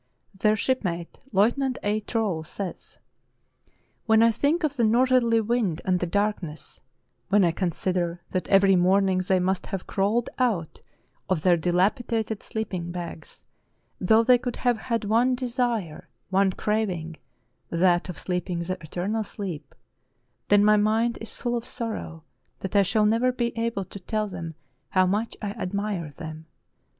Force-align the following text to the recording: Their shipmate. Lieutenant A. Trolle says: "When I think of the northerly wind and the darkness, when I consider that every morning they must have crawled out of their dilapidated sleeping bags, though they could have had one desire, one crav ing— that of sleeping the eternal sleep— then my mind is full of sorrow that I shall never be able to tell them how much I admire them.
Their 0.33 0.55
shipmate. 0.55 1.19
Lieutenant 1.31 1.77
A. 1.83 1.99
Trolle 1.99 2.41
says: 2.43 2.97
"When 4.07 4.23
I 4.23 4.31
think 4.31 4.63
of 4.63 4.75
the 4.75 4.83
northerly 4.83 5.41
wind 5.41 5.79
and 5.85 5.99
the 5.99 6.07
darkness, 6.07 6.81
when 7.29 7.43
I 7.43 7.51
consider 7.51 8.19
that 8.31 8.47
every 8.47 8.75
morning 8.75 9.19
they 9.19 9.39
must 9.39 9.67
have 9.67 9.85
crawled 9.85 10.27
out 10.39 10.81
of 11.29 11.43
their 11.43 11.55
dilapidated 11.55 12.41
sleeping 12.41 12.91
bags, 12.91 13.45
though 13.99 14.23
they 14.23 14.39
could 14.39 14.55
have 14.55 14.77
had 14.79 15.05
one 15.05 15.35
desire, 15.35 16.09
one 16.31 16.51
crav 16.53 16.89
ing— 16.89 17.17
that 17.69 18.09
of 18.09 18.17
sleeping 18.17 18.57
the 18.61 18.79
eternal 18.81 19.23
sleep— 19.23 19.75
then 20.49 20.65
my 20.65 20.77
mind 20.77 21.19
is 21.21 21.35
full 21.35 21.55
of 21.55 21.63
sorrow 21.63 22.23
that 22.61 22.75
I 22.75 22.81
shall 22.81 23.05
never 23.05 23.31
be 23.31 23.55
able 23.55 23.85
to 23.85 23.99
tell 23.99 24.27
them 24.27 24.55
how 24.89 25.05
much 25.05 25.37
I 25.43 25.51
admire 25.51 26.09
them. 26.09 26.47